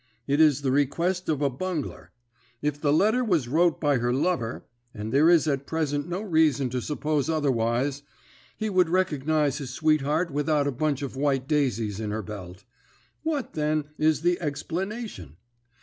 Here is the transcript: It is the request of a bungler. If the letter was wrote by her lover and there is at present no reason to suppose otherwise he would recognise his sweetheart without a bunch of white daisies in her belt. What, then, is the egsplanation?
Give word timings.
It 0.25 0.39
is 0.41 0.63
the 0.63 0.71
request 0.71 1.29
of 1.29 1.43
a 1.43 1.49
bungler. 1.51 2.11
If 2.59 2.81
the 2.81 2.91
letter 2.91 3.23
was 3.23 3.47
wrote 3.47 3.79
by 3.79 3.97
her 3.99 4.11
lover 4.11 4.65
and 4.95 5.13
there 5.13 5.29
is 5.29 5.47
at 5.47 5.67
present 5.67 6.09
no 6.09 6.23
reason 6.23 6.71
to 6.71 6.81
suppose 6.81 7.29
otherwise 7.29 8.01
he 8.57 8.67
would 8.67 8.89
recognise 8.89 9.59
his 9.59 9.69
sweetheart 9.69 10.31
without 10.31 10.65
a 10.65 10.71
bunch 10.71 11.03
of 11.03 11.15
white 11.15 11.47
daisies 11.47 11.99
in 11.99 12.09
her 12.09 12.23
belt. 12.23 12.63
What, 13.21 13.53
then, 13.53 13.89
is 13.99 14.21
the 14.21 14.39
egsplanation? 14.41 15.33